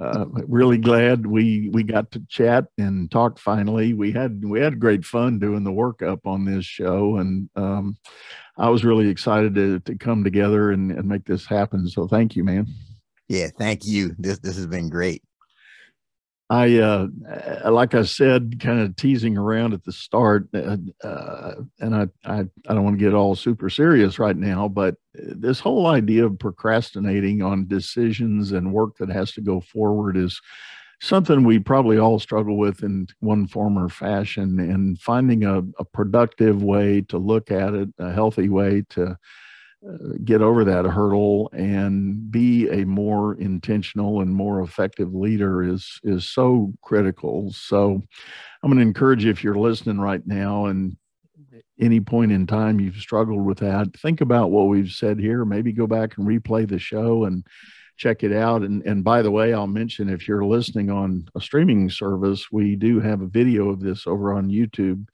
[0.00, 3.38] uh, really glad we we got to chat and talk.
[3.38, 7.96] Finally, we had we had great fun doing the workup on this show, and um,
[8.58, 11.88] I was really excited to to come together and, and make this happen.
[11.88, 12.66] So thank you, man.
[13.28, 14.14] Yeah, thank you.
[14.18, 15.22] This this has been great.
[16.54, 21.94] I, uh, like I said, kind of teasing around at the start, uh, uh, and
[21.94, 25.86] I, I, I don't want to get all super serious right now, but this whole
[25.86, 30.40] idea of procrastinating on decisions and work that has to go forward is
[31.00, 34.58] something we probably all struggle with in one form or fashion.
[34.58, 39.18] And finding a, a productive way to look at it, a healthy way to
[40.24, 46.28] get over that hurdle and be a more intentional and more effective leader is is
[46.28, 47.52] so critical.
[47.52, 48.02] So
[48.62, 50.96] i'm going to encourage you if you're listening right now and
[51.78, 55.44] any point in time you've struggled with that think about what we've said here.
[55.44, 57.44] Maybe go back and replay the show and
[57.96, 58.62] check it out.
[58.62, 62.76] And and by the way i'll mention if you're listening on a streaming service we
[62.76, 65.06] do have a video of this over on youtube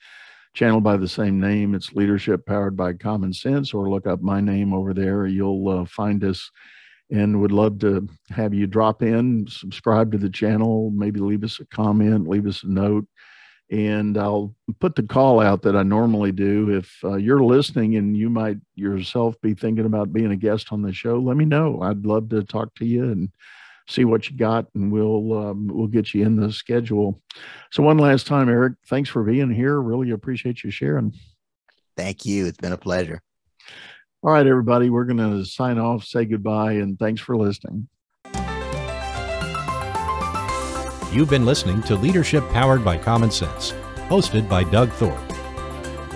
[0.54, 1.74] channel by the same name.
[1.74, 5.26] It's Leadership Powered by Common Sense, or look up my name over there.
[5.26, 6.50] You'll uh, find us
[7.10, 11.58] and would love to have you drop in, subscribe to the channel, maybe leave us
[11.60, 13.06] a comment, leave us a note.
[13.70, 16.76] And I'll put the call out that I normally do.
[16.76, 20.82] If uh, you're listening and you might yourself be thinking about being a guest on
[20.82, 21.80] the show, let me know.
[21.82, 23.30] I'd love to talk to you and
[23.90, 27.20] see what you got, and we'll um, we'll get you in the schedule.
[27.70, 29.80] So one last time, Eric, thanks for being here.
[29.80, 31.14] Really appreciate you sharing.
[31.96, 32.46] Thank you.
[32.46, 33.20] It's been a pleasure.
[34.22, 37.88] All right, everybody, we're going to sign off, say goodbye, and thanks for listening.
[41.10, 43.72] You've been listening to Leadership Powered by Common Sense,
[44.08, 45.18] hosted by Doug Thorpe.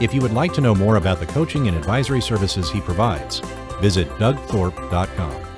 [0.01, 3.41] If you would like to know more about the coaching and advisory services he provides,
[3.81, 5.54] visit dougthorpe.com.